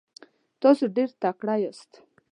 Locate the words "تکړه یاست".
1.21-1.91